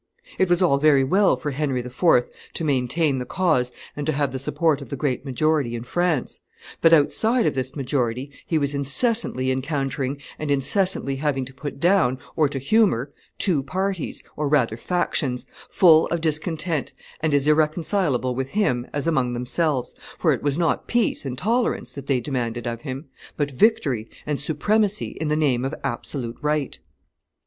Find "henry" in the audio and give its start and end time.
1.51-1.81